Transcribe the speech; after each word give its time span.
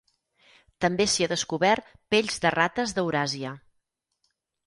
També 0.85 1.05
s'hi 1.15 1.25
ha 1.25 1.29
descobert 1.33 1.91
pells 2.15 2.41
de 2.45 2.51
rates 2.55 2.95
d'Euràsia. 3.01 3.55